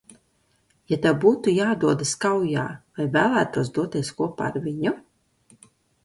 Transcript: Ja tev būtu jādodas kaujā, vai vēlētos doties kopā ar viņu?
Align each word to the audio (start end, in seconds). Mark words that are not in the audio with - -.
Ja 0.91 0.97
tev 1.01 1.17
būtu 1.25 1.51
jādodas 1.55 2.13
kaujā, 2.23 2.63
vai 2.99 3.05
vēlētos 3.17 3.69
doties 3.75 4.09
kopā 4.23 4.47
ar 4.47 4.57
viņu? 4.65 4.95